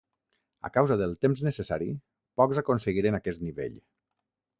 A 0.69 0.69
causa 0.77 0.95
del 1.01 1.11
temps 1.25 1.43
necessari, 1.47 1.89
pocs 2.41 2.61
aconseguiren 2.63 3.19
aquest 3.19 3.45
nivell. 3.49 3.77